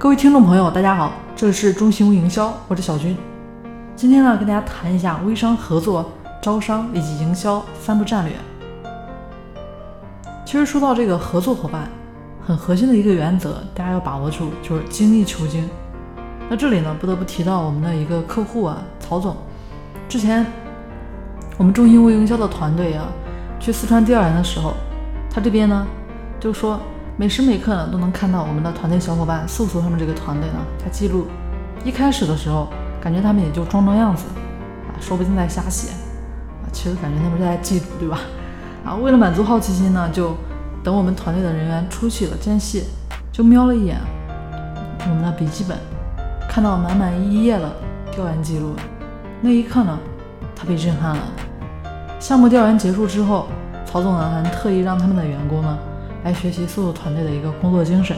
[0.00, 3.16] 各位听众朋友，大家好，这里是中兴微营销，我是小军。
[3.96, 6.08] 今天呢，跟大家谈一下微商合作、
[6.40, 8.32] 招商以及营销三步战略。
[10.44, 11.88] 其实说到这个合作伙伴，
[12.40, 15.68] 很核心的一个原则，大家要把握住，就是精益求精。
[16.48, 19.36] 那这里呢，不得不提到我们的一个客户啊，曹总。
[20.08, 20.46] 之前
[21.56, 23.08] 我们中兴微营销的团队啊，
[23.58, 24.74] 去四川调研的时候，
[25.28, 25.84] 他这边呢
[26.38, 26.78] 就说。
[27.20, 31.26] 每时每刻呢，都能看到我们的团队小伙伴诉诉他们这个团队呢，他记录。
[31.84, 32.68] 一开始的时候，
[33.00, 34.26] 感觉他们也就装装样子，
[34.86, 35.90] 啊，说不定在瞎写，
[36.62, 38.20] 啊，其实感觉他们是在记录，对吧？
[38.84, 40.36] 啊，为了满足好奇心呢，就
[40.84, 42.84] 等我们团队的人员出去了间隙，
[43.32, 43.98] 就瞄了一眼
[45.00, 45.76] 我们的笔记本，
[46.48, 47.68] 看到满满一页的
[48.12, 48.76] 调研记录，
[49.40, 49.98] 那一刻呢，
[50.54, 51.22] 他被震撼了。
[52.20, 53.48] 项目调研结束之后，
[53.84, 55.76] 曹总呢还特意让他们的员工呢。
[56.24, 58.16] 来学习速度团队的一个工作精神。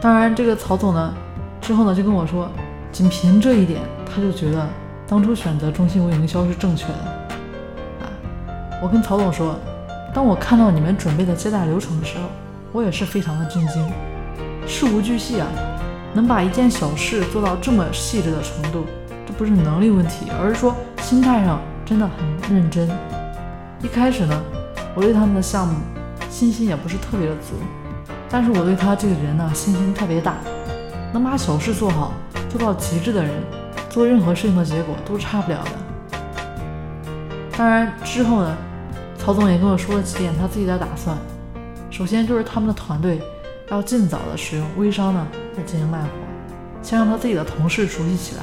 [0.00, 1.12] 当然，这个曹总呢，
[1.60, 2.48] 之后呢就跟我说，
[2.90, 4.66] 仅凭这一点，他就觉得
[5.06, 6.94] 当初选择中信微营销是正确的。
[8.00, 8.08] 啊，
[8.82, 9.56] 我跟曹总说，
[10.14, 12.24] 当我看到你们准备的接待流程的时候，
[12.72, 13.84] 我也是非常的震惊，
[14.66, 15.46] 事无巨细啊，
[16.14, 18.86] 能把一件小事做到这么细致的程度，
[19.26, 22.88] 这不是能力问题，而是说心态上真的很认真。
[23.82, 24.42] 一开始呢。
[24.94, 25.74] 我对他们的项目
[26.28, 27.54] 信心也不是特别的足，
[28.28, 30.34] 但是我对他这个人呢信心特别大，
[31.12, 32.12] 能把小事做好
[32.48, 33.32] 做到极致的人，
[33.88, 36.18] 做任何事情的结果都差不了的。
[37.56, 38.56] 当然之后呢，
[39.18, 41.16] 曹总也跟我说了几点他自己的打算。
[41.90, 43.20] 首先就是他们的团队
[43.70, 46.08] 要尽早的使用微商呢来进行卖货，
[46.82, 48.42] 先让他自己的同事熟悉起来，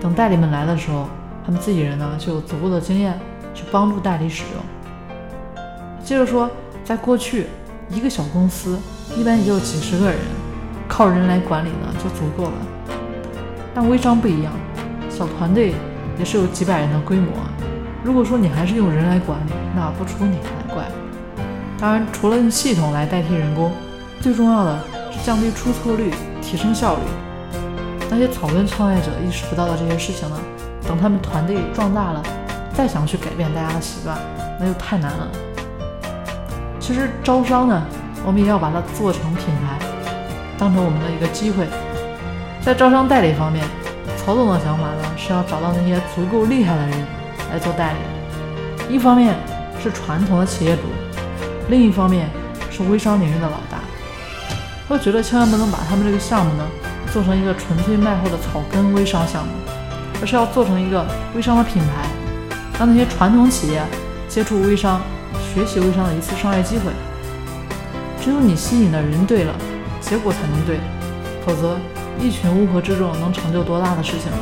[0.00, 1.06] 等代理们来的时候，
[1.44, 3.18] 他们自己人呢就有足够的经验
[3.54, 4.62] 去帮助代理使用。
[6.08, 6.50] 接着说，
[6.86, 7.48] 在过去，
[7.90, 8.78] 一个小公司
[9.14, 10.18] 一般也就几十个人，
[10.88, 12.52] 靠人来管理呢就足够了。
[13.74, 14.50] 但微商不一样，
[15.10, 15.74] 小团队
[16.18, 17.30] 也是有几百人的规模。
[18.02, 20.82] 如果说你还是用人来管理，那不出你才怪。
[21.78, 23.70] 当然，除了用系统来代替人工，
[24.18, 24.78] 最重要的
[25.12, 26.10] 是降低出错率，
[26.40, 27.02] 提升效率。
[28.08, 30.40] 那些草根创业者意识不到的这些事情呢，
[30.86, 32.22] 等他们团队壮大了，
[32.72, 34.16] 再想去改变大家的习惯，
[34.58, 35.28] 那就太难了。
[36.88, 37.82] 其实招商呢，
[38.24, 39.78] 我们也要把它做成品牌，
[40.56, 41.66] 当成我们的一个机会。
[42.62, 43.62] 在招商代理方面，
[44.16, 47.06] 曹总的想法呢是要找到那些足够厉害的人
[47.52, 48.94] 来做代理。
[48.94, 49.36] 一方面
[49.82, 50.84] 是传统的企业主，
[51.68, 52.30] 另一方面
[52.70, 53.80] 是微商领域的老大。
[54.88, 56.64] 我觉得千万不能把他们这个项目呢
[57.12, 59.52] 做成一个纯粹卖货的草根微商项目，
[60.22, 61.04] 而是要做成一个
[61.36, 62.08] 微商的品牌，
[62.78, 63.82] 让那些传统企业
[64.26, 64.98] 接触微商。
[65.54, 66.92] 学习微商的一次商业机会，
[68.20, 69.54] 只有你吸引的人对了，
[70.00, 70.78] 结果才能对，
[71.44, 71.76] 否则
[72.20, 74.38] 一群乌合之众能成就多大的事情呢？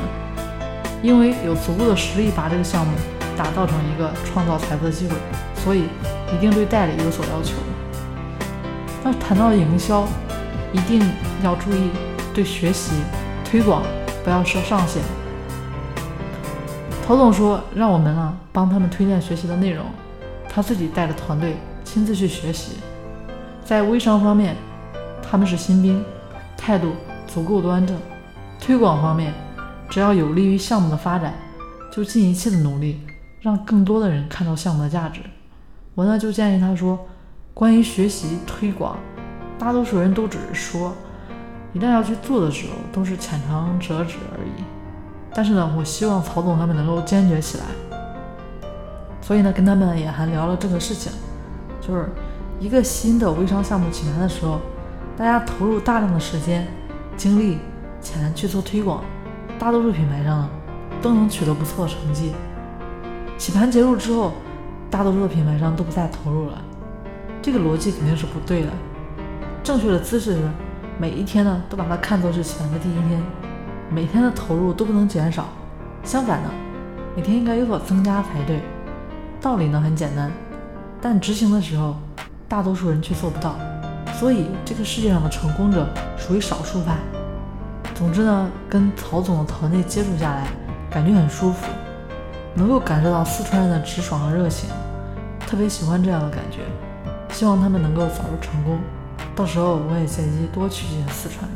[1.03, 2.93] 因为有足够的实力把这个项目
[3.37, 5.15] 打造成一个创造财富的机会，
[5.63, 5.85] 所以
[6.35, 7.55] 一定对代理有所要求。
[9.05, 10.07] 那谈到营销，
[10.73, 11.01] 一定
[11.43, 11.91] 要注意
[12.35, 12.93] 对学习
[13.45, 13.83] 推广
[14.25, 15.01] 不要设上限。
[17.07, 19.85] 陶总说让我们啊帮他们推荐学习的内容。
[20.57, 22.79] 他自己带着团队亲自去学习，
[23.63, 24.57] 在微商方面，
[25.23, 26.03] 他们是新兵，
[26.57, 26.93] 态度
[27.27, 27.95] 足够端正。
[28.59, 29.35] 推广方面，
[29.91, 31.35] 只要有利于项目的发展，
[31.93, 33.03] 就尽一切的努力，
[33.43, 35.21] 让更多的人看到项目的价值。
[35.95, 36.99] 我呢就建议他说，
[37.53, 38.97] 关于学习推广，
[39.59, 40.95] 大多数人都只是说，
[41.75, 44.65] 一旦要去做的时候，都是浅尝辄止而已。
[45.35, 47.65] 但是呢，我希望曹总他们能够坚决起来。
[49.27, 51.11] 所以呢，跟他们也还聊了这个事情，
[51.81, 52.09] 就是
[52.61, 54.61] 一个新的微商项目起来的时候，
[55.17, 56.65] 大家投入大量的时间、
[57.17, 57.59] 精力、
[58.01, 59.03] 钱去做推广，
[59.59, 60.49] 大多数品牌商呢
[61.03, 62.35] 都能取得不错的成绩。
[63.37, 64.33] 洗盘结束之后，
[64.89, 66.63] 大多数的品牌商都不再投入了，
[67.43, 68.69] 这个逻辑肯定是不对的。
[69.65, 70.39] 正确的姿势是
[71.01, 73.21] 每一天呢都把它看作是洗盘的第一天，
[73.91, 75.49] 每天的投入都不能减少，
[76.05, 76.51] 相反呢，
[77.17, 78.61] 每天应该有所增加才对。
[79.41, 80.31] 道理呢很简单，
[81.01, 81.97] 但执行的时候，
[82.49, 83.55] 大多数人却做不到，
[84.19, 85.87] 所以这个世界上的成功者
[86.17, 86.97] 属于少数派。
[87.95, 90.49] 总之呢，跟曹总的团队接触下来，
[90.91, 91.67] 感觉很舒服，
[92.55, 94.69] 能够感受到四川人的直爽和热情，
[95.47, 96.61] 特别喜欢这样的感觉。
[97.31, 98.79] 希望他们能够早日成功，
[99.35, 101.49] 到时候我也借机多去见四川。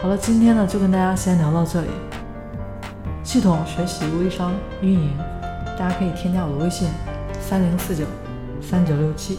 [0.00, 1.88] 好了，今天呢就跟大家先聊到这里。
[3.22, 5.12] 系统学习微商运营。
[5.82, 6.88] 大家可以添加我的微信：
[7.40, 8.04] 三零四九
[8.60, 9.36] 三九六七。